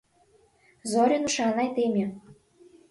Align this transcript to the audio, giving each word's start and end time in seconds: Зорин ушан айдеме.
Зорин 0.91 1.23
ушан 1.27 1.57
айдеме. 1.63 2.05